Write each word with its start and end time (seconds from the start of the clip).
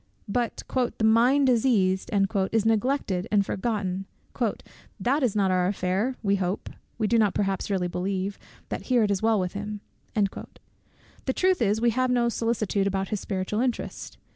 But 0.27 0.63
"the 0.97 1.03
mind 1.03 1.45
diseased" 1.45 2.09
is 2.51 2.65
neglected 2.65 3.27
and 3.31 3.45
forgotten 3.45 4.05
"that 4.99 5.21
is 5.21 5.35
not 5.35 5.51
our 5.51 5.67
affair; 5.67 6.15
we 6.23 6.37
hope 6.37 6.71
(we 6.97 7.05
do 7.05 7.19
not 7.19 7.35
perhaps 7.35 7.69
really 7.69 7.87
believe) 7.87 8.39
that 8.69 8.87
here 8.89 9.03
it 9.03 9.11
is 9.11 9.21
well 9.21 9.39
with 9.39 9.53
him." 9.53 9.79
The 10.15 11.33
truth 11.35 11.61
is, 11.61 11.79
we 11.79 11.91
have 11.91 12.09
no 12.09 12.29
solicitude 12.29 12.87
about 12.87 13.09
his 13.09 13.19
spiritual 13.19 13.59
interest. 13.59 14.17